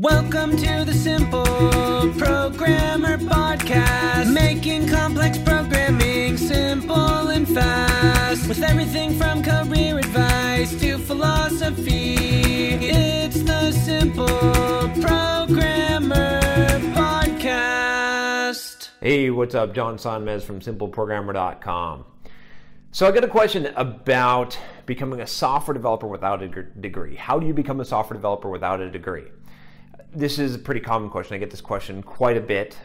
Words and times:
Welcome 0.00 0.56
to 0.56 0.84
the 0.86 0.94
Simple 0.94 1.44
Programmer 1.44 3.18
Podcast, 3.18 4.32
making 4.32 4.88
complex 4.88 5.36
programming 5.36 6.38
simple 6.38 7.28
and 7.28 7.46
fast. 7.46 8.48
With 8.48 8.62
everything 8.62 9.18
from 9.18 9.42
career 9.42 9.98
advice 9.98 10.74
to 10.80 10.96
philosophy, 10.96 12.14
it's 12.80 13.42
the 13.42 13.72
Simple 13.72 14.26
Programmer 15.02 16.40
Podcast. 16.94 18.88
Hey, 19.02 19.28
what's 19.28 19.54
up? 19.54 19.74
John 19.74 19.98
Sonmez 19.98 20.44
from 20.44 20.60
simpleprogrammer.com. 20.60 22.06
So, 22.90 23.06
I 23.06 23.10
got 23.10 23.24
a 23.24 23.28
question 23.28 23.66
about 23.76 24.58
becoming 24.86 25.20
a 25.20 25.26
software 25.26 25.74
developer 25.74 26.06
without 26.06 26.42
a 26.42 26.48
degree. 26.48 27.16
How 27.16 27.38
do 27.38 27.46
you 27.46 27.52
become 27.52 27.80
a 27.80 27.84
software 27.84 28.16
developer 28.16 28.48
without 28.48 28.80
a 28.80 28.90
degree? 28.90 29.26
This 30.12 30.40
is 30.40 30.56
a 30.56 30.58
pretty 30.58 30.80
common 30.80 31.08
question. 31.08 31.36
I 31.36 31.38
get 31.38 31.50
this 31.50 31.60
question 31.60 32.02
quite 32.02 32.36
a 32.36 32.40
bit. 32.40 32.76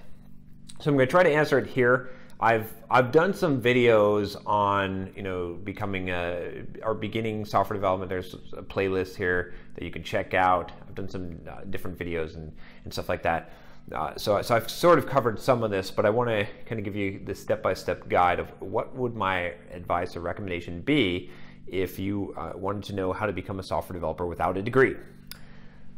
So, 0.79 0.91
I'm 0.91 0.95
going 0.95 1.07
to 1.07 1.11
try 1.11 1.23
to 1.23 1.31
answer 1.31 1.57
it 1.57 1.65
here. 1.65 2.11
I've 2.39 2.71
I've 2.91 3.11
done 3.11 3.33
some 3.33 3.61
videos 3.61 4.35
on 4.45 5.11
you 5.15 5.23
know 5.23 5.53
becoming 5.63 6.09
a 6.09 6.63
or 6.83 6.93
beginning 6.93 7.45
software 7.45 7.75
development. 7.75 8.09
There's 8.09 8.35
a 8.53 8.61
playlist 8.61 9.15
here 9.15 9.53
that 9.73 9.83
you 9.83 9.89
can 9.89 10.03
check 10.03 10.33
out. 10.33 10.71
I've 10.87 10.93
done 10.93 11.09
some 11.09 11.39
uh, 11.49 11.61
different 11.69 11.97
videos 11.97 12.35
and, 12.35 12.51
and 12.83 12.93
stuff 12.93 13.09
like 13.09 13.23
that. 13.23 13.51
Uh, 13.91 14.15
so, 14.17 14.41
so 14.41 14.55
I've 14.55 14.69
sort 14.69 14.99
of 14.99 15.07
covered 15.07 15.39
some 15.39 15.63
of 15.63 15.71
this, 15.71 15.89
but 15.91 16.05
I 16.05 16.09
want 16.09 16.29
to 16.29 16.45
kind 16.65 16.79
of 16.79 16.85
give 16.85 16.95
you 16.95 17.21
the 17.23 17.35
step-by-step 17.35 18.09
guide 18.09 18.39
of 18.39 18.49
what 18.59 18.95
would 18.95 19.15
my 19.15 19.53
advice 19.71 20.15
or 20.15 20.21
recommendation 20.21 20.81
be 20.81 21.29
if 21.67 21.99
you 21.99 22.33
uh, 22.35 22.53
wanted 22.55 22.83
to 22.85 22.93
know 22.93 23.13
how 23.13 23.27
to 23.27 23.33
become 23.33 23.59
a 23.59 23.63
software 23.63 23.93
developer 23.93 24.25
without 24.25 24.57
a 24.57 24.61
degree. 24.61 24.95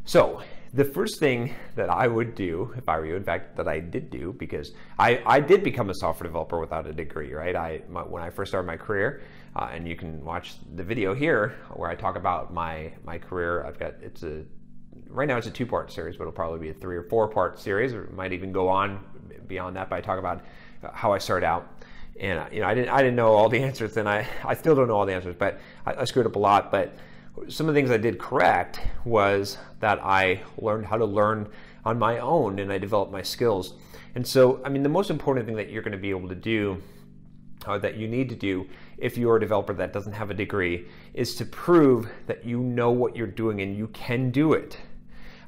So, 0.03 0.41
the 0.73 0.83
first 0.83 1.19
thing 1.19 1.53
that 1.75 1.89
I 1.89 2.07
would 2.07 2.35
do 2.35 2.73
if 2.77 2.89
I 2.89 2.97
were 2.99 3.05
you, 3.05 3.15
in 3.15 3.23
fact, 3.23 3.55
that 3.57 3.67
I 3.67 3.79
did 3.79 4.09
do, 4.09 4.33
because 4.37 4.73
I, 4.99 5.21
I 5.25 5.39
did 5.39 5.63
become 5.63 5.89
a 5.89 5.93
software 5.95 6.27
developer 6.27 6.59
without 6.59 6.87
a 6.87 6.93
degree, 6.93 7.33
right? 7.33 7.55
I 7.55 7.81
my, 7.89 8.01
when 8.01 8.21
I 8.21 8.29
first 8.29 8.51
started 8.51 8.67
my 8.67 8.77
career, 8.77 9.21
uh, 9.55 9.69
and 9.71 9.87
you 9.87 9.95
can 9.95 10.23
watch 10.23 10.55
the 10.75 10.83
video 10.83 11.13
here 11.13 11.55
where 11.73 11.89
I 11.89 11.95
talk 11.95 12.15
about 12.15 12.53
my 12.53 12.91
my 13.03 13.17
career. 13.17 13.65
I've 13.65 13.79
got 13.79 13.95
it's 14.01 14.23
a 14.23 14.43
right 15.07 15.27
now 15.27 15.37
it's 15.37 15.47
a 15.47 15.51
two 15.51 15.65
part 15.65 15.91
series, 15.91 16.17
but 16.17 16.23
it'll 16.23 16.33
probably 16.33 16.59
be 16.59 16.69
a 16.69 16.73
three 16.73 16.97
or 16.97 17.03
four 17.03 17.27
part 17.27 17.59
series, 17.59 17.93
or 17.93 18.05
it 18.05 18.13
might 18.13 18.33
even 18.33 18.51
go 18.51 18.67
on 18.67 19.03
beyond 19.47 19.75
that. 19.75 19.89
But 19.89 19.97
I 19.97 20.01
talk 20.01 20.19
about 20.19 20.45
how 20.93 21.13
I 21.13 21.17
started 21.17 21.45
out. 21.45 21.83
And 22.19 22.51
you 22.53 22.61
know, 22.61 22.67
I 22.67 22.73
didn't 22.73 22.89
I 22.89 22.97
didn't 22.97 23.15
know 23.15 23.33
all 23.33 23.49
the 23.49 23.61
answers, 23.63 23.97
and 23.97 24.07
I, 24.07 24.27
I 24.43 24.53
still 24.55 24.75
don't 24.75 24.87
know 24.87 24.95
all 24.95 25.05
the 25.05 25.13
answers, 25.13 25.35
but 25.37 25.59
I, 25.85 26.01
I 26.01 26.05
screwed 26.05 26.25
up 26.25 26.35
a 26.35 26.39
lot. 26.39 26.71
But 26.71 26.95
some 27.47 27.67
of 27.67 27.75
the 27.75 27.79
things 27.79 27.91
I 27.91 27.97
did 27.97 28.19
correct 28.19 28.79
was 29.05 29.57
that 29.79 29.99
I 30.03 30.41
learned 30.57 30.85
how 30.85 30.97
to 30.97 31.05
learn 31.05 31.49
on 31.85 31.97
my 31.97 32.19
own 32.19 32.59
and 32.59 32.71
I 32.71 32.77
developed 32.77 33.11
my 33.11 33.21
skills. 33.21 33.73
And 34.15 34.25
so, 34.25 34.61
I 34.65 34.69
mean, 34.69 34.83
the 34.83 34.89
most 34.89 35.09
important 35.09 35.45
thing 35.45 35.55
that 35.55 35.69
you're 35.69 35.81
going 35.81 35.91
to 35.91 35.97
be 35.97 36.09
able 36.09 36.27
to 36.29 36.35
do, 36.35 36.81
or 37.67 37.79
that 37.79 37.97
you 37.97 38.07
need 38.07 38.29
to 38.29 38.35
do 38.35 38.67
if 38.97 39.17
you're 39.17 39.37
a 39.37 39.39
developer 39.39 39.73
that 39.73 39.93
doesn't 39.93 40.13
have 40.13 40.31
a 40.31 40.33
degree, 40.33 40.87
is 41.13 41.35
to 41.35 41.45
prove 41.45 42.09
that 42.25 42.45
you 42.45 42.59
know 42.59 42.91
what 42.91 43.15
you're 43.15 43.27
doing 43.27 43.61
and 43.61 43.77
you 43.77 43.87
can 43.89 44.31
do 44.31 44.53
it. 44.53 44.77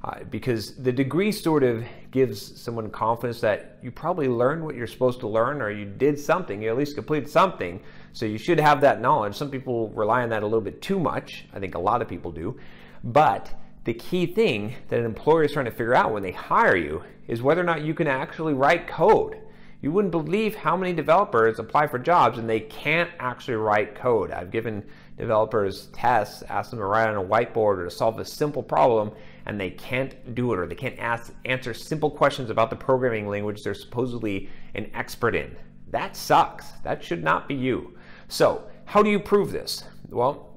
Uh, 0.01 0.23
because 0.29 0.75
the 0.75 0.91
degree 0.93 1.31
sort 1.31 1.61
of 1.61 1.83
gives 2.11 2.61
someone 2.61 2.89
confidence 2.89 3.41
that 3.41 3.77
you 3.83 3.91
probably 3.91 4.29
learned 4.29 4.63
what 4.63 4.73
you're 4.73 4.87
supposed 4.87 5.19
to 5.19 5.27
learn 5.27 5.61
or 5.61 5.69
you 5.69 5.83
did 5.83 6.17
something, 6.17 6.61
you 6.61 6.69
at 6.69 6.77
least 6.77 6.95
completed 6.95 7.29
something. 7.29 7.81
So 8.13 8.25
you 8.25 8.37
should 8.37 8.61
have 8.61 8.79
that 8.81 9.01
knowledge. 9.01 9.35
Some 9.35 9.51
people 9.51 9.89
rely 9.89 10.23
on 10.23 10.29
that 10.29 10.41
a 10.41 10.45
little 10.45 10.61
bit 10.61 10.81
too 10.81 10.99
much. 10.99 11.45
I 11.53 11.59
think 11.59 11.75
a 11.75 11.79
lot 11.79 12.01
of 12.01 12.07
people 12.07 12.31
do. 12.31 12.57
But 13.03 13.53
the 13.83 13.93
key 13.93 14.25
thing 14.25 14.73
that 14.87 14.99
an 14.99 15.05
employer 15.05 15.43
is 15.43 15.51
trying 15.51 15.65
to 15.65 15.71
figure 15.71 15.95
out 15.95 16.13
when 16.13 16.23
they 16.23 16.31
hire 16.31 16.77
you 16.77 17.03
is 17.27 17.41
whether 17.41 17.59
or 17.59 17.65
not 17.65 17.81
you 17.81 17.93
can 17.93 18.07
actually 18.07 18.53
write 18.53 18.87
code. 18.87 19.37
You 19.81 19.93
wouldn't 19.93 20.11
believe 20.11 20.55
how 20.55 20.75
many 20.75 20.91
developers 20.91 21.57
apply 21.57 21.87
for 21.87 21.99
jobs 21.99 22.37
and 22.37 22.49
they 22.49 22.59
can't 22.59 23.09
actually 23.19 23.55
write 23.55 23.95
code. 23.95 24.31
I've 24.31 24.51
given 24.51 24.83
developers 25.17 25.87
tests, 25.87 26.43
asked 26.49 26.71
them 26.71 26.79
to 26.79 26.85
write 26.85 27.07
on 27.07 27.15
a 27.15 27.23
whiteboard 27.23 27.77
or 27.77 27.83
to 27.85 27.91
solve 27.91 28.19
a 28.19 28.25
simple 28.25 28.61
problem, 28.61 29.11
and 29.45 29.59
they 29.59 29.69
can't 29.69 30.35
do 30.35 30.51
it 30.53 30.59
or 30.59 30.67
they 30.67 30.75
can't 30.75 30.99
ask, 30.99 31.33
answer 31.45 31.73
simple 31.73 32.11
questions 32.11 32.49
about 32.49 32.69
the 32.69 32.75
programming 32.75 33.27
language 33.27 33.63
they're 33.63 33.73
supposedly 33.73 34.49
an 34.75 34.89
expert 34.93 35.33
in. 35.33 35.55
That 35.91 36.15
sucks. 36.15 36.71
That 36.83 37.03
should 37.03 37.23
not 37.23 37.47
be 37.47 37.55
you. 37.55 37.97
So, 38.27 38.65
how 38.85 39.01
do 39.01 39.09
you 39.09 39.19
prove 39.19 39.51
this? 39.51 39.85
Well, 40.09 40.49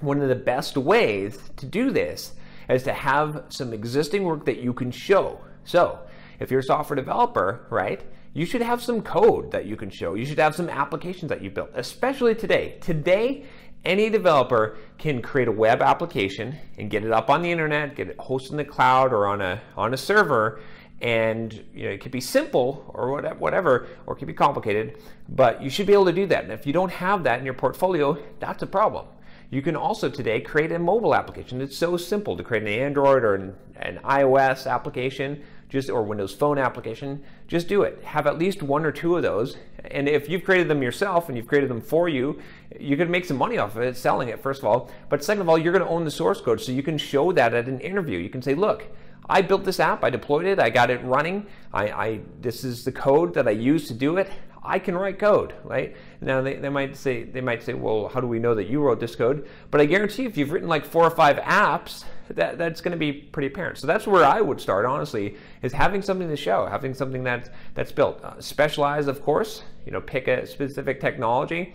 one 0.00 0.20
of 0.20 0.28
the 0.28 0.34
best 0.34 0.76
ways 0.76 1.38
to 1.56 1.66
do 1.66 1.90
this 1.90 2.34
is 2.68 2.82
to 2.82 2.92
have 2.92 3.44
some 3.48 3.72
existing 3.72 4.24
work 4.24 4.44
that 4.46 4.58
you 4.58 4.72
can 4.72 4.90
show. 4.90 5.40
So, 5.64 6.00
if 6.40 6.50
you're 6.50 6.60
a 6.60 6.64
software 6.64 6.96
developer, 6.96 7.66
right, 7.70 8.02
you 8.36 8.44
should 8.44 8.60
have 8.60 8.82
some 8.82 9.00
code 9.00 9.50
that 9.50 9.64
you 9.64 9.76
can 9.76 9.88
show. 9.88 10.12
You 10.12 10.26
should 10.26 10.38
have 10.38 10.54
some 10.54 10.68
applications 10.68 11.30
that 11.30 11.40
you 11.40 11.48
built, 11.48 11.70
especially 11.72 12.34
today. 12.34 12.76
Today, 12.82 13.46
any 13.82 14.10
developer 14.10 14.76
can 14.98 15.22
create 15.22 15.48
a 15.48 15.52
web 15.52 15.80
application 15.80 16.54
and 16.76 16.90
get 16.90 17.02
it 17.02 17.12
up 17.12 17.30
on 17.30 17.40
the 17.40 17.50
internet, 17.50 17.96
get 17.96 18.08
it 18.08 18.18
hosted 18.18 18.50
in 18.50 18.58
the 18.58 18.64
cloud 18.64 19.14
or 19.14 19.26
on 19.26 19.40
a 19.40 19.62
on 19.74 19.94
a 19.94 19.96
server, 19.96 20.60
and 21.00 21.64
you 21.72 21.84
know 21.84 21.90
it 21.90 22.02
could 22.02 22.12
be 22.12 22.20
simple 22.20 22.84
or 22.94 23.10
whatever, 23.38 23.86
or 24.04 24.14
it 24.14 24.18
could 24.18 24.28
be 24.28 24.34
complicated, 24.34 24.98
but 25.30 25.62
you 25.62 25.70
should 25.70 25.86
be 25.86 25.94
able 25.94 26.04
to 26.04 26.12
do 26.12 26.26
that. 26.26 26.44
And 26.44 26.52
if 26.52 26.66
you 26.66 26.74
don't 26.74 26.92
have 26.92 27.24
that 27.24 27.38
in 27.38 27.44
your 27.46 27.54
portfolio, 27.54 28.18
that's 28.38 28.62
a 28.62 28.66
problem. 28.66 29.06
You 29.50 29.62
can 29.62 29.76
also 29.76 30.08
today 30.08 30.40
create 30.40 30.72
a 30.72 30.78
mobile 30.78 31.14
application. 31.14 31.60
It's 31.60 31.76
so 31.76 31.96
simple 31.96 32.36
to 32.36 32.42
create 32.42 32.62
an 32.62 32.68
Android 32.68 33.22
or 33.24 33.34
an, 33.34 33.54
an 33.76 34.00
iOS 34.04 34.70
application 34.70 35.42
just 35.68 35.90
or 35.90 36.02
Windows 36.02 36.32
Phone 36.32 36.58
application, 36.58 37.22
just 37.48 37.68
do 37.68 37.82
it. 37.82 38.02
Have 38.04 38.26
at 38.26 38.38
least 38.38 38.62
one 38.62 38.84
or 38.84 38.92
two 38.92 39.16
of 39.16 39.22
those. 39.22 39.56
And 39.90 40.08
if 40.08 40.28
you've 40.28 40.44
created 40.44 40.68
them 40.68 40.82
yourself 40.82 41.28
and 41.28 41.36
you've 41.36 41.48
created 41.48 41.70
them 41.70 41.80
for 41.80 42.08
you, 42.08 42.40
you 42.78 42.96
can 42.96 43.10
make 43.10 43.24
some 43.24 43.36
money 43.36 43.58
off 43.58 43.76
of 43.76 43.82
it, 43.82 43.96
selling 43.96 44.28
it, 44.28 44.40
first 44.40 44.60
of 44.60 44.66
all. 44.66 44.90
But 45.08 45.24
second 45.24 45.42
of 45.42 45.48
all, 45.48 45.58
you're 45.58 45.72
going 45.72 45.84
to 45.84 45.90
own 45.90 46.04
the 46.04 46.10
source 46.10 46.40
code, 46.40 46.60
so 46.60 46.72
you 46.72 46.82
can 46.82 46.98
show 46.98 47.32
that 47.32 47.54
at 47.54 47.68
an 47.68 47.80
interview. 47.80 48.18
You 48.18 48.28
can 48.28 48.42
say, 48.42 48.54
look, 48.54 48.86
I 49.28 49.42
built 49.42 49.64
this 49.64 49.80
app, 49.80 50.04
I 50.04 50.10
deployed 50.10 50.46
it, 50.46 50.60
I 50.60 50.70
got 50.70 50.90
it 50.90 51.02
running. 51.02 51.46
I, 51.72 51.88
I 51.88 52.20
this 52.40 52.62
is 52.62 52.84
the 52.84 52.92
code 52.92 53.34
that 53.34 53.48
I 53.48 53.52
used 53.52 53.88
to 53.88 53.94
do 53.94 54.18
it. 54.18 54.30
I 54.66 54.78
can 54.78 54.96
write 54.96 55.18
code, 55.18 55.54
right? 55.64 55.96
Now 56.20 56.42
they, 56.42 56.56
they 56.56 56.68
might 56.68 56.96
say 56.96 57.24
they 57.24 57.40
might 57.40 57.62
say, 57.62 57.74
well, 57.74 58.08
how 58.08 58.20
do 58.20 58.26
we 58.26 58.38
know 58.38 58.54
that 58.54 58.68
you 58.68 58.80
wrote 58.80 59.00
this 59.00 59.14
code? 59.14 59.48
But 59.70 59.80
I 59.80 59.86
guarantee 59.86 60.24
if 60.24 60.36
you've 60.36 60.50
written 60.50 60.68
like 60.68 60.84
four 60.84 61.04
or 61.04 61.10
five 61.10 61.36
apps, 61.38 62.04
that 62.30 62.58
that's 62.58 62.80
going 62.80 62.92
to 62.92 62.98
be 62.98 63.12
pretty 63.12 63.48
apparent. 63.48 63.78
So 63.78 63.86
that's 63.86 64.06
where 64.06 64.24
I 64.24 64.40
would 64.40 64.60
start, 64.60 64.84
honestly, 64.84 65.36
is 65.62 65.72
having 65.72 66.02
something 66.02 66.28
to 66.28 66.36
show, 66.36 66.66
having 66.66 66.94
something 66.94 67.22
that's 67.22 67.50
that's 67.74 67.92
built. 67.92 68.22
Uh, 68.24 68.40
specialize, 68.40 69.06
of 69.06 69.22
course. 69.22 69.62
You 69.84 69.92
know, 69.92 70.00
pick 70.00 70.28
a 70.28 70.46
specific 70.46 71.00
technology 71.00 71.74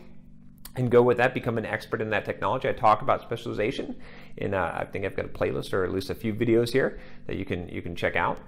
and 0.75 0.89
go 0.89 1.01
with 1.01 1.17
that, 1.17 1.33
become 1.33 1.57
an 1.57 1.65
expert 1.65 2.01
in 2.01 2.09
that 2.11 2.25
technology. 2.25 2.69
I 2.69 2.73
talk 2.73 3.01
about 3.01 3.21
specialization 3.21 3.95
in, 4.37 4.53
uh, 4.53 4.73
I 4.77 4.85
think 4.85 5.05
I've 5.05 5.15
got 5.15 5.25
a 5.25 5.29
playlist 5.29 5.73
or 5.73 5.83
at 5.83 5.91
least 5.91 6.09
a 6.09 6.15
few 6.15 6.33
videos 6.33 6.71
here 6.71 6.99
that 7.27 7.35
you 7.35 7.45
can 7.45 7.67
you 7.69 7.81
can 7.81 7.95
check 7.95 8.15
out. 8.15 8.39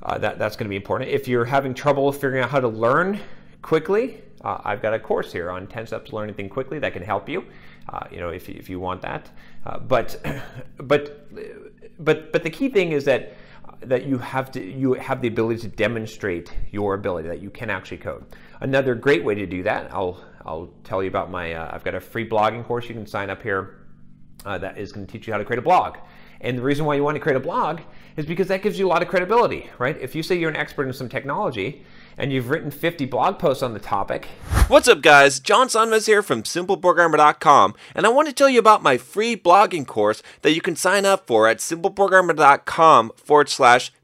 Uh, 0.00 0.16
that, 0.18 0.38
that's 0.38 0.54
going 0.54 0.66
to 0.66 0.70
be 0.70 0.76
important. 0.76 1.10
If 1.10 1.26
you're 1.26 1.44
having 1.44 1.74
trouble 1.74 2.12
figuring 2.12 2.44
out 2.44 2.50
how 2.50 2.60
to 2.60 2.68
learn 2.68 3.18
quickly, 3.62 4.22
uh, 4.42 4.58
I've 4.64 4.82
got 4.82 4.94
a 4.94 4.98
course 4.98 5.32
here 5.32 5.50
on 5.50 5.66
10 5.66 5.86
steps 5.86 6.10
to 6.10 6.16
learn 6.16 6.28
anything 6.28 6.48
quickly 6.48 6.78
that 6.78 6.92
can 6.92 7.02
help 7.02 7.28
you. 7.28 7.44
Uh, 7.88 8.06
you 8.10 8.20
know, 8.20 8.28
if, 8.28 8.48
if 8.48 8.68
you 8.68 8.78
want 8.78 9.02
that. 9.02 9.30
Uh, 9.64 9.78
but, 9.78 10.20
but, 10.78 11.28
but, 11.98 12.32
but 12.32 12.42
the 12.42 12.50
key 12.50 12.68
thing 12.68 12.92
is 12.92 13.04
that 13.04 13.34
that 13.80 14.06
you 14.06 14.18
have 14.18 14.50
to 14.50 14.60
you 14.60 14.94
have 14.94 15.20
the 15.20 15.28
ability 15.28 15.60
to 15.60 15.68
demonstrate 15.68 16.52
your 16.72 16.94
ability 16.94 17.28
that 17.28 17.40
you 17.40 17.50
can 17.50 17.70
actually 17.70 17.98
code. 17.98 18.24
Another 18.60 18.94
great 18.94 19.24
way 19.24 19.34
to 19.34 19.46
do 19.46 19.62
that, 19.62 19.92
I'll 19.92 20.20
I'll 20.44 20.70
tell 20.84 21.02
you 21.02 21.08
about 21.08 21.30
my 21.30 21.52
uh, 21.52 21.70
I've 21.72 21.84
got 21.84 21.94
a 21.94 22.00
free 22.00 22.28
blogging 22.28 22.64
course 22.64 22.88
you 22.88 22.94
can 22.94 23.06
sign 23.06 23.30
up 23.30 23.42
here 23.42 23.86
uh, 24.44 24.58
that 24.58 24.78
is 24.78 24.92
going 24.92 25.06
to 25.06 25.12
teach 25.12 25.26
you 25.26 25.32
how 25.32 25.38
to 25.38 25.44
create 25.44 25.58
a 25.58 25.62
blog. 25.62 25.96
And 26.40 26.56
the 26.56 26.62
reason 26.62 26.84
why 26.84 26.94
you 26.94 27.02
want 27.02 27.16
to 27.16 27.20
create 27.20 27.36
a 27.36 27.40
blog 27.40 27.80
is 28.16 28.26
because 28.26 28.48
that 28.48 28.62
gives 28.62 28.78
you 28.78 28.86
a 28.86 28.90
lot 28.90 29.02
of 29.02 29.08
credibility, 29.08 29.70
right? 29.78 29.96
If 30.00 30.14
you 30.14 30.22
say 30.22 30.36
you're 30.36 30.50
an 30.50 30.56
expert 30.56 30.86
in 30.86 30.92
some 30.92 31.08
technology 31.08 31.84
and 32.16 32.32
you've 32.32 32.50
written 32.50 32.70
50 32.70 33.06
blog 33.06 33.38
posts 33.38 33.62
on 33.62 33.74
the 33.74 33.78
topic. 33.78 34.26
What's 34.66 34.88
up, 34.88 35.02
guys? 35.02 35.38
John 35.38 35.68
Sonmez 35.68 36.06
here 36.06 36.22
from 36.22 36.42
SimpleProgrammer.com, 36.42 37.74
and 37.94 38.04
I 38.04 38.08
want 38.08 38.26
to 38.26 38.34
tell 38.34 38.48
you 38.48 38.58
about 38.58 38.82
my 38.82 38.98
free 38.98 39.36
blogging 39.36 39.86
course 39.86 40.22
that 40.42 40.52
you 40.52 40.60
can 40.60 40.74
sign 40.74 41.06
up 41.06 41.26
for 41.26 41.46
at 41.46 41.58
SimpleProgrammer.com 41.58 43.12
forward 43.16 43.48
slash 43.48 43.92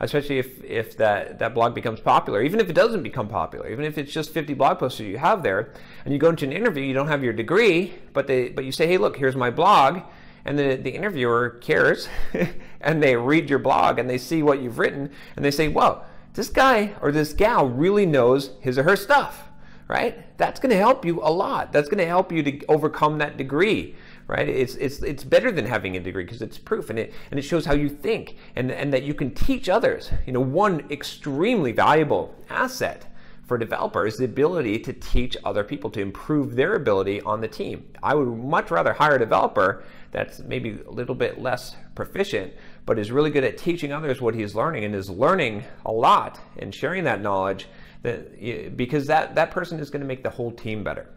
especially 0.00 0.38
if, 0.38 0.64
if 0.64 0.96
that, 0.96 1.38
that 1.38 1.54
blog 1.54 1.74
becomes 1.74 2.00
popular, 2.00 2.42
even 2.42 2.58
if 2.58 2.70
it 2.70 2.72
doesn't 2.72 3.02
become 3.02 3.28
popular, 3.28 3.68
even 3.68 3.84
if 3.84 3.98
it's 3.98 4.12
just 4.12 4.30
50 4.30 4.54
blog 4.54 4.78
posts 4.78 4.98
that 4.98 5.04
you 5.04 5.18
have 5.18 5.42
there, 5.42 5.72
and 6.04 6.12
you 6.12 6.18
go 6.18 6.30
into 6.30 6.46
an 6.46 6.52
interview, 6.52 6.82
you 6.82 6.94
don't 6.94 7.08
have 7.08 7.22
your 7.22 7.32
degree, 7.32 7.94
but, 8.12 8.26
they, 8.26 8.48
but 8.48 8.64
you 8.64 8.72
say, 8.72 8.86
hey, 8.86 8.96
look, 8.96 9.16
here's 9.16 9.36
my 9.36 9.50
blog, 9.50 10.00
and 10.44 10.58
the, 10.58 10.76
the 10.76 10.90
interviewer 10.90 11.58
cares, 11.60 12.08
and 12.80 13.02
they 13.02 13.14
read 13.14 13.50
your 13.50 13.58
blog, 13.58 13.98
and 13.98 14.08
they 14.08 14.18
see 14.18 14.42
what 14.42 14.62
you've 14.62 14.78
written, 14.78 15.10
and 15.36 15.44
they 15.44 15.50
say, 15.50 15.68
well, 15.68 16.04
this 16.34 16.48
guy 16.48 16.94
or 17.02 17.12
this 17.12 17.34
gal 17.34 17.68
really 17.68 18.06
knows 18.06 18.52
his 18.60 18.78
or 18.78 18.84
her 18.84 18.96
stuff 18.96 19.50
right? 19.90 20.24
That's 20.38 20.60
to 20.60 20.76
help 20.76 21.04
you 21.04 21.18
a 21.20 21.32
lot. 21.32 21.72
That's 21.72 21.88
to 21.88 22.06
help 22.06 22.30
you 22.30 22.44
to 22.44 22.64
overcome 22.66 23.18
that 23.18 23.36
degree, 23.36 23.96
right? 24.30 24.48
It's 24.48 24.76
it's 24.76 25.02
it's 25.02 25.24
better 25.24 25.50
than 25.50 25.66
having 25.66 25.96
a 25.96 26.00
degree 26.00 26.22
because 26.22 26.40
it's 26.40 26.56
proof 26.56 26.88
and 26.88 26.98
it 26.98 27.12
and 27.30 27.38
it 27.38 27.42
shows 27.42 27.66
how 27.66 27.74
you 27.74 27.88
think 27.88 28.36
and 28.54 28.70
and 28.70 28.92
that 28.92 29.02
you 29.02 29.12
can 29.12 29.34
teach 29.34 29.68
others. 29.68 30.12
You 30.24 30.32
know, 30.32 30.40
one 30.40 30.86
extremely 30.88 31.72
valuable 31.72 32.34
asset 32.48 33.06
for 33.42 33.58
developers 33.58 34.16
the 34.16 34.24
ability 34.24 34.78
to 34.78 34.92
teach 34.92 35.36
other 35.44 35.64
people 35.64 35.90
to 35.90 36.00
improve 36.00 36.54
their 36.54 36.76
ability 36.76 37.20
on 37.22 37.40
the 37.40 37.48
team. 37.48 37.84
I 38.00 38.14
would 38.14 38.28
much 38.38 38.70
rather 38.70 38.92
hire 38.92 39.16
a 39.16 39.18
developer 39.18 39.82
that's 40.12 40.38
maybe 40.38 40.78
a 40.86 40.90
little 40.90 41.16
bit 41.16 41.40
less 41.40 41.74
proficient, 41.96 42.52
but 42.86 42.96
is 42.96 43.10
really 43.10 43.30
good 43.30 43.42
at 43.42 43.58
teaching 43.58 43.92
others 43.92 44.20
what 44.20 44.36
he's 44.36 44.54
learning 44.54 44.84
and 44.84 44.94
is 44.94 45.10
learning 45.10 45.64
a 45.84 45.90
lot 45.90 46.38
and 46.58 46.72
sharing 46.72 47.02
that 47.02 47.20
knowledge 47.20 47.66
that, 48.02 48.76
because 48.76 49.08
that, 49.08 49.34
that 49.34 49.50
person 49.50 49.80
is 49.80 49.90
going 49.90 50.00
to 50.00 50.06
make 50.06 50.22
the 50.22 50.30
whole 50.30 50.52
team 50.52 50.84
better. 50.84 51.10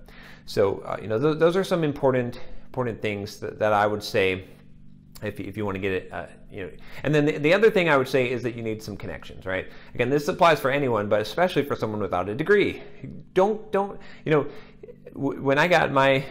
So, 0.48 0.80
uh, 0.80 0.98
you 1.00 1.08
know, 1.08 1.20
th- 1.20 1.38
those 1.38 1.56
are 1.56 1.64
some 1.64 1.84
important, 1.84 2.40
important 2.74 3.00
things 3.04 3.40
that, 3.40 3.60
that 3.60 3.72
I 3.72 3.86
would 3.86 4.02
say 4.02 4.46
if, 5.22 5.40
if 5.40 5.56
you 5.56 5.64
want 5.64 5.76
to 5.76 5.80
get 5.80 5.92
it, 5.92 6.12
uh, 6.12 6.26
you 6.52 6.64
know. 6.64 6.72
And 7.04 7.14
then 7.14 7.24
the, 7.26 7.38
the 7.38 7.54
other 7.54 7.70
thing 7.70 7.88
I 7.88 7.98
would 7.98 8.08
say 8.08 8.32
is 8.32 8.42
that 8.42 8.56
you 8.56 8.64
need 8.64 8.82
some 8.82 8.98
connections, 8.98 9.46
right? 9.46 9.68
Again, 9.94 10.10
this 10.10 10.28
applies 10.28 10.60
for 10.60 10.72
anyone, 10.72 11.08
but 11.08 11.22
especially 11.22 11.64
for 11.64 11.76
someone 11.76 12.02
without 12.02 12.30
a 12.30 12.36
degree. 12.36 12.82
Don't 13.36 13.72
don't 13.72 14.00
you 14.26 14.32
know? 14.32 14.48
When 15.12 15.60
I 15.60 15.68
got 15.68 15.92
my, 15.92 16.24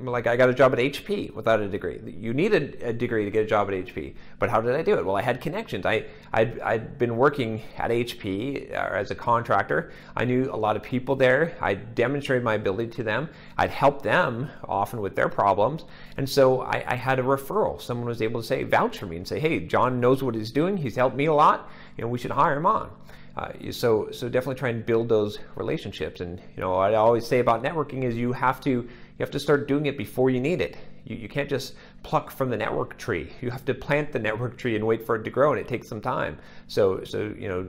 like 0.00 0.26
I 0.26 0.36
got 0.36 0.50
a 0.50 0.54
job 0.54 0.72
at 0.72 0.78
HP 0.78 1.32
without 1.32 1.60
a 1.60 1.68
degree. 1.68 2.00
You 2.18 2.34
need 2.34 2.52
a, 2.52 2.88
a, 2.88 2.92
degree 2.92 3.24
to 3.24 3.30
get 3.30 3.44
a 3.44 3.46
job 3.46 3.68
at 3.68 3.74
HP. 3.74 4.14
But 4.38 4.50
how 4.50 4.60
did 4.60 4.74
I 4.74 4.82
do 4.82 4.98
it? 4.98 5.06
Well, 5.06 5.16
I 5.16 5.22
had 5.22 5.40
connections. 5.40 5.86
I, 5.86 6.04
I'd, 6.32 6.58
I'd 6.60 6.98
been 6.98 7.16
working 7.16 7.62
at 7.78 7.90
HP 7.90 8.72
uh, 8.72 8.74
as 8.74 9.10
a 9.10 9.14
contractor. 9.14 9.92
I 10.16 10.24
knew 10.24 10.50
a 10.52 10.56
lot 10.56 10.76
of 10.76 10.82
people 10.82 11.14
there. 11.14 11.56
I 11.60 11.74
demonstrated 11.74 12.42
my 12.44 12.54
ability 12.54 12.90
to 12.92 13.02
them. 13.04 13.28
I'd 13.56 13.70
help 13.70 14.02
them 14.02 14.50
often 14.64 15.00
with 15.00 15.14
their 15.14 15.28
problems. 15.28 15.84
And 16.16 16.28
so 16.28 16.62
I, 16.62 16.84
I 16.86 16.94
had 16.96 17.18
a 17.18 17.22
referral. 17.22 17.80
Someone 17.80 18.06
was 18.06 18.20
able 18.20 18.40
to 18.40 18.46
say, 18.46 18.64
vouch 18.64 18.98
for 18.98 19.06
me 19.06 19.16
and 19.16 19.26
say, 19.26 19.38
hey, 19.38 19.60
John 19.60 20.00
knows 20.00 20.22
what 20.22 20.34
he's 20.34 20.50
doing. 20.50 20.76
He's 20.76 20.96
helped 20.96 21.16
me 21.16 21.26
a 21.26 21.34
lot. 21.34 21.70
You 21.96 22.02
know, 22.02 22.08
we 22.08 22.18
should 22.18 22.32
hire 22.32 22.56
him 22.56 22.66
on. 22.66 22.90
Uh, 23.36 23.52
so 23.70 24.10
so 24.12 24.30
definitely 24.30 24.54
try 24.58 24.70
and 24.70 24.86
build 24.86 25.08
those 25.10 25.38
relationships. 25.56 26.20
And 26.20 26.38
you 26.38 26.60
know, 26.60 26.74
I 26.74 26.94
always 26.94 27.26
say 27.26 27.38
about 27.38 27.62
networking 27.62 28.02
is 28.02 28.15
you 28.16 28.32
have 28.32 28.60
to 28.62 28.70
you 28.70 29.22
have 29.22 29.30
to 29.30 29.40
start 29.40 29.68
doing 29.68 29.86
it 29.86 29.96
before 29.96 30.30
you 30.30 30.40
need 30.40 30.60
it. 30.60 30.76
You, 31.04 31.16
you 31.16 31.28
can't 31.28 31.48
just 31.48 31.74
pluck 32.02 32.30
from 32.30 32.50
the 32.50 32.56
network 32.56 32.98
tree. 32.98 33.32
You 33.40 33.50
have 33.50 33.64
to 33.66 33.74
plant 33.74 34.12
the 34.12 34.18
network 34.18 34.58
tree 34.58 34.76
and 34.76 34.86
wait 34.86 35.06
for 35.06 35.16
it 35.16 35.22
to 35.24 35.30
grow, 35.30 35.52
and 35.52 35.60
it 35.60 35.68
takes 35.68 35.88
some 35.88 36.00
time. 36.00 36.38
So 36.66 37.04
so 37.04 37.34
you 37.38 37.48
know, 37.48 37.68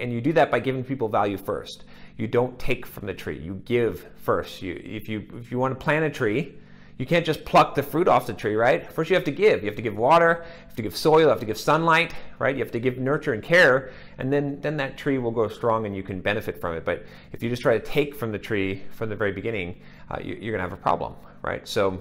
and 0.00 0.12
you 0.12 0.20
do 0.20 0.32
that 0.34 0.50
by 0.50 0.60
giving 0.60 0.84
people 0.84 1.08
value 1.08 1.36
first. 1.36 1.84
You 2.16 2.26
don't 2.26 2.58
take 2.58 2.86
from 2.86 3.06
the 3.06 3.14
tree. 3.14 3.38
You 3.38 3.62
give 3.64 4.06
first. 4.16 4.62
You 4.62 4.80
if 4.84 5.08
you 5.08 5.26
if 5.36 5.50
you 5.50 5.58
want 5.58 5.78
to 5.78 5.82
plant 5.82 6.04
a 6.04 6.10
tree 6.10 6.54
you 6.96 7.06
can't 7.06 7.26
just 7.26 7.44
pluck 7.44 7.74
the 7.74 7.82
fruit 7.82 8.06
off 8.06 8.26
the 8.26 8.32
tree, 8.32 8.54
right? 8.54 8.90
First, 8.92 9.10
you 9.10 9.16
have 9.16 9.24
to 9.24 9.32
give. 9.32 9.62
You 9.62 9.66
have 9.66 9.76
to 9.76 9.82
give 9.82 9.96
water, 9.96 10.44
you 10.44 10.66
have 10.66 10.76
to 10.76 10.82
give 10.82 10.96
soil, 10.96 11.20
you 11.20 11.28
have 11.28 11.40
to 11.40 11.46
give 11.46 11.58
sunlight, 11.58 12.14
right? 12.38 12.54
You 12.54 12.62
have 12.62 12.70
to 12.72 12.78
give 12.78 12.98
nurture 12.98 13.32
and 13.32 13.42
care, 13.42 13.90
and 14.18 14.32
then, 14.32 14.60
then 14.60 14.76
that 14.76 14.96
tree 14.96 15.18
will 15.18 15.32
grow 15.32 15.48
strong 15.48 15.86
and 15.86 15.96
you 15.96 16.04
can 16.04 16.20
benefit 16.20 16.60
from 16.60 16.76
it. 16.76 16.84
But 16.84 17.04
if 17.32 17.42
you 17.42 17.50
just 17.50 17.62
try 17.62 17.76
to 17.76 17.84
take 17.84 18.14
from 18.14 18.30
the 18.30 18.38
tree 18.38 18.82
from 18.92 19.08
the 19.08 19.16
very 19.16 19.32
beginning, 19.32 19.80
uh, 20.10 20.18
you, 20.22 20.34
are 20.34 20.38
going 20.38 20.54
to 20.54 20.60
have 20.60 20.72
a 20.72 20.76
problem, 20.76 21.14
right? 21.42 21.66
So 21.66 22.00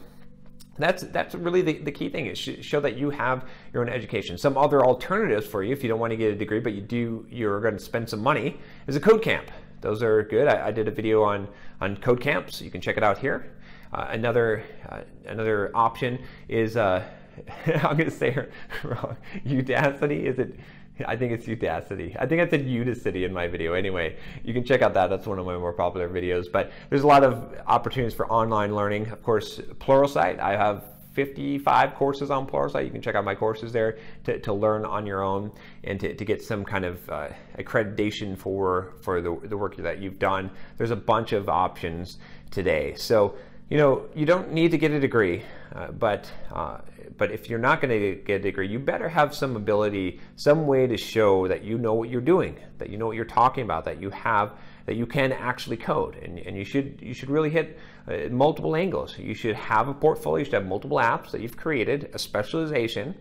that's 0.78 1.04
that's 1.04 1.36
really 1.36 1.62
the, 1.62 1.78
the 1.80 1.92
key 1.92 2.10
thing 2.10 2.26
is 2.26 2.38
show 2.38 2.80
that 2.80 2.98
you 2.98 3.10
have 3.12 3.46
your 3.74 3.84
own 3.84 3.90
education. 3.90 4.38
Some 4.38 4.58
other 4.58 4.84
alternatives 4.84 5.46
for 5.46 5.64
you 5.64 5.72
if 5.72 5.84
you 5.84 5.90
don't 5.90 6.00
want 6.00 6.12
to 6.12 6.18
get 6.18 6.34
a 6.34 6.36
degree, 6.36 6.60
but 6.60 6.74
you 6.74 6.82
do 6.82 7.26
you're 7.30 7.62
going 7.62 7.78
to 7.78 7.84
spend 7.84 8.10
some 8.10 8.22
money 8.22 8.58
is 8.88 8.96
a 8.96 9.00
code 9.00 9.22
camp. 9.22 9.52
Those 9.84 10.02
are 10.02 10.24
good. 10.24 10.48
I, 10.48 10.68
I 10.68 10.72
did 10.72 10.88
a 10.88 10.92
video 10.92 11.24
on 11.24 11.48
on 11.82 11.98
code 11.98 12.22
camps. 12.22 12.62
You 12.62 12.72
can 12.72 12.82
check 12.82 12.98
it 12.98 13.04
out 13.04 13.18
here. 13.20 13.54
Uh, 13.94 14.08
another 14.10 14.64
uh, 14.90 15.02
another 15.26 15.72
option 15.76 16.20
is 16.48 16.78
uh, 16.78 17.04
I'm 17.68 17.98
going 17.98 18.10
to 18.10 18.12
say 18.12 18.36
wrong. 18.84 19.18
Udacity 19.46 20.24
is 20.24 20.40
it? 20.40 20.58
I 21.06 21.16
think 21.18 21.34
it's 21.34 21.48
Udacity. 21.48 22.16
I 22.20 22.26
think 22.26 22.42
I 22.42 22.48
said 22.48 22.66
Udacity 22.66 23.26
in 23.26 23.34
my 23.34 23.48
video. 23.48 23.74
Anyway, 23.74 24.16
you 24.44 24.54
can 24.54 24.64
check 24.64 24.82
out 24.82 24.94
that. 24.94 25.10
That's 25.10 25.28
one 25.28 25.38
of 25.38 25.46
my 25.46 25.58
more 25.58 25.74
popular 25.74 26.08
videos. 26.08 26.50
But 26.52 26.72
there's 26.90 27.04
a 27.04 27.08
lot 27.08 27.24
of 27.24 27.54
opportunities 27.68 28.14
for 28.14 28.32
online 28.32 28.76
learning. 28.76 29.10
Of 29.10 29.22
course, 29.22 29.58
Pluralsight. 29.80 30.40
I 30.40 30.56
have 30.56 30.84
55 31.14 31.96
courses 31.96 32.30
on 32.30 32.46
Pluralsight. 32.48 32.86
You 32.86 32.92
can 32.92 33.02
check 33.02 33.16
out 33.16 33.24
my 33.24 33.36
courses 33.36 33.72
there 33.72 33.98
to, 34.26 34.40
to 34.40 34.54
learn 34.54 34.86
on 34.86 35.06
your 35.06 35.24
own 35.24 35.52
and 35.84 36.00
to, 36.00 36.14
to 36.14 36.26
get 36.26 36.42
some 36.42 36.66
kind 36.66 36.86
of 36.86 37.10
uh, 37.10 37.30
accreditation 37.58 38.38
for, 38.38 38.94
for 39.02 39.22
the, 39.22 39.38
the 39.44 39.58
work 39.58 39.76
that 39.78 40.00
you've 40.00 40.20
done. 40.20 40.50
There's 40.78 40.92
a 40.92 40.96
bunch 40.96 41.32
of 41.34 41.50
options 41.50 42.18
today. 42.52 42.96
So 42.96 43.36
you 43.70 43.78
know, 43.78 44.06
you 44.14 44.26
don't 44.26 44.54
need 44.54 44.72
to 44.72 44.78
get 44.78 44.92
a 44.92 45.00
degree, 45.00 45.42
uh, 45.74 45.88
but 45.92 46.30
uh, 46.52 46.80
but 47.18 47.32
if 47.32 47.50
you're 47.50 47.60
not 47.60 47.82
going 47.82 47.90
to 47.90 48.22
get 48.24 48.36
a 48.36 48.44
degree, 48.44 48.68
you 48.68 48.80
better 48.80 49.10
have 49.10 49.34
some 49.36 49.56
ability, 49.56 50.20
some 50.36 50.68
way 50.68 50.88
to 50.88 50.98
show 50.98 51.48
that 51.48 51.64
you 51.64 51.78
know 51.78 51.94
what 51.94 52.10
you're 52.10 52.22
doing, 52.22 52.58
that 52.78 52.90
you 52.90 52.98
know 52.98 53.08
what 53.08 53.16
you're 53.16 53.26
talking 53.26 53.64
about, 53.64 53.86
that 53.86 54.02
you 54.02 54.10
have, 54.10 54.54
that 54.86 54.96
you 54.96 55.06
can 55.06 55.32
actually 55.32 55.78
code, 55.78 56.16
and, 56.18 56.40
and 56.40 56.58
you 56.58 56.66
should 56.66 57.00
you 57.02 57.14
should 57.14 57.30
really 57.30 57.50
hit 57.50 57.80
uh, 58.08 58.30
multiple 58.30 58.76
angles. 58.76 59.18
You 59.18 59.34
should 59.34 59.56
have 59.56 59.88
a 59.88 59.94
portfolio, 59.94 60.40
you 60.40 60.46
should 60.46 60.56
have 60.56 60.66
multiple 60.66 60.98
apps 60.98 61.32
that 61.32 61.42
you've 61.42 61.58
created, 61.58 62.10
a 62.14 62.20
specialization, 62.20 63.16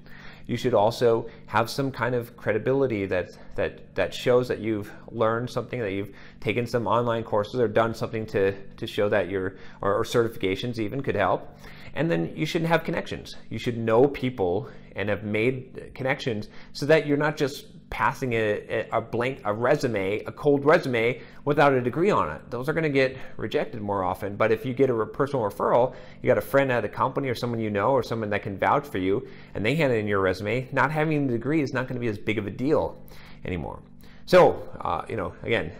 you 0.47 0.57
should 0.57 0.75
also 0.75 1.29
have 1.47 1.71
some 1.71 1.91
kind 1.91 2.15
of 2.15 2.37
credibility 2.37 3.07
that 3.07 3.37
that 3.55 3.95
that 3.95 4.13
shows 4.13 4.49
that 4.49 4.59
you've 4.59 4.93
learned 5.11 5.49
something, 5.49 5.81
that 5.81 5.93
you've 5.93 6.15
taken 6.41 6.67
some 6.67 6.87
online 6.87 7.23
courses 7.23 7.61
or 7.61 7.69
done 7.69 7.95
something 7.95 8.27
to 8.27 8.53
to 8.77 8.87
show 8.87 9.09
that 9.09 9.29
you're 9.31 9.57
or, 9.81 9.95
or 9.95 10.05
certifications 10.05 10.79
even 10.79 11.03
could 11.03 11.17
help. 11.17 11.57
And 11.95 12.11
then 12.11 12.33
you 12.35 12.47
should 12.47 12.63
have 12.63 12.85
connections. 12.85 13.37
You 13.51 13.59
should 13.59 13.77
know 13.77 14.07
people 14.09 14.69
and 14.97 15.09
have 15.09 15.25
made 15.25 15.93
connections 15.95 16.49
so 16.73 16.87
that 16.87 17.07
you're 17.07 17.17
not 17.17 17.37
just 17.37 17.67
passing 17.91 18.33
a, 18.33 18.89
a 18.91 19.03
blank 19.03 19.43
a 19.45 19.53
resume 19.53 20.21
a 20.21 20.33
cold 20.33 20.65
resume 20.65 21.21
without 21.45 21.75
a 21.75 21.81
degree 21.81 22.11
on 22.11 22.31
it. 22.31 22.51
Those 22.51 22.67
are 22.71 22.73
going 22.73 22.85
to 22.85 22.89
get 22.89 23.19
rejected 23.37 23.83
more 23.83 24.03
often. 24.03 24.37
But 24.37 24.51
if 24.51 24.65
you 24.65 24.73
get 24.73 24.89
a 24.89 25.07
personal 25.07 25.45
referral 25.45 25.95
you 26.23 26.27
got 26.27 26.39
a 26.39 26.43
friend 26.43 26.73
at 26.73 26.87
a 26.87 26.89
company 26.89 27.29
or 27.29 27.35
someone 27.35 27.61
you 27.61 27.69
know 27.69 27.91
or 27.91 28.03
someone 28.03 28.31
that 28.31 28.43
can 28.43 28.57
vouch 28.57 28.87
for 28.87 28.97
you 28.97 29.29
and 29.55 29.65
they 29.65 29.75
hand 29.75 29.93
it 29.93 29.97
in 29.97 30.07
your 30.07 30.21
resume 30.21 30.69
not 30.73 30.91
having 30.91 31.27
the 31.27 31.35
degree 31.35 31.61
is 31.61 31.75
not 31.75 31.87
going 31.87 31.97
to 31.97 32.01
be 32.01 32.09
as 32.09 32.17
big 32.17 32.39
of 32.39 32.47
a 32.47 32.51
deal 32.51 32.99
anymore. 33.45 33.83
So 34.25 34.67
uh, 34.81 35.05
you 35.11 35.17
know 35.17 35.35
again 35.43 35.73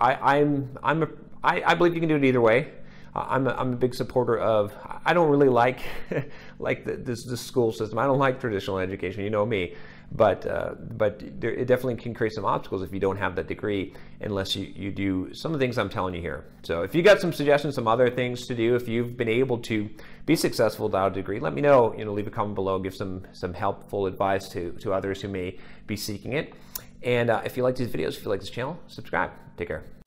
I, 0.00 0.14
i'm 0.14 0.78
i'm 0.82 1.02
a, 1.04 1.08
I, 1.42 1.62
I 1.64 1.74
believe 1.74 1.94
you 1.94 2.00
can 2.00 2.08
do 2.08 2.16
it 2.16 2.24
either 2.24 2.40
way 2.42 2.72
I'm 3.14 3.46
a, 3.46 3.50
I'm 3.50 3.72
a 3.72 3.76
big 3.76 3.94
supporter 3.94 4.38
of. 4.38 4.72
I 5.04 5.12
don't 5.12 5.28
really 5.28 5.48
like 5.48 5.80
like 6.58 6.84
the, 6.84 6.96
this, 6.96 7.24
this 7.24 7.40
school 7.40 7.72
system. 7.72 7.98
I 7.98 8.04
don't 8.04 8.18
like 8.18 8.40
traditional 8.40 8.78
education. 8.78 9.22
You 9.22 9.30
know 9.30 9.44
me 9.44 9.74
but 10.14 10.46
uh, 10.46 10.74
but 10.96 11.40
there, 11.40 11.52
it 11.52 11.66
definitely 11.66 11.96
can 11.96 12.14
create 12.14 12.32
some 12.32 12.44
obstacles 12.44 12.82
if 12.82 12.92
you 12.92 13.00
don't 13.00 13.16
have 13.16 13.34
that 13.36 13.48
degree 13.48 13.94
unless 14.20 14.54
you, 14.54 14.70
you 14.74 14.90
do 14.90 15.32
some 15.32 15.52
of 15.52 15.58
the 15.58 15.64
things 15.64 15.78
I'm 15.78 15.88
telling 15.88 16.14
you 16.14 16.20
here. 16.20 16.44
So 16.62 16.82
if 16.82 16.94
you 16.94 17.02
got 17.02 17.20
some 17.20 17.32
suggestions, 17.32 17.74
some 17.74 17.88
other 17.88 18.10
things 18.10 18.46
to 18.46 18.54
do, 18.54 18.74
if 18.74 18.88
you've 18.88 19.16
been 19.16 19.28
able 19.28 19.58
to 19.58 19.88
be 20.26 20.36
successful 20.36 20.86
without 20.86 21.12
a 21.12 21.14
degree, 21.14 21.40
let 21.40 21.54
me 21.54 21.62
know. 21.62 21.94
You 21.96 22.04
know, 22.04 22.12
leave 22.12 22.26
a 22.26 22.30
comment 22.30 22.54
below, 22.54 22.78
give 22.78 22.94
some 22.94 23.22
some 23.32 23.54
helpful 23.54 24.06
advice 24.06 24.48
to 24.50 24.72
to 24.80 24.92
others 24.92 25.22
who 25.22 25.28
may 25.28 25.58
be 25.86 25.96
seeking 25.96 26.34
it. 26.34 26.54
And 27.02 27.30
uh, 27.30 27.42
if 27.44 27.56
you 27.56 27.62
like 27.62 27.76
these 27.76 27.88
videos, 27.88 28.16
if 28.16 28.24
you 28.24 28.30
like 28.30 28.40
this 28.40 28.50
channel, 28.50 28.78
subscribe. 28.86 29.30
Take 29.56 29.68
care. 29.68 30.01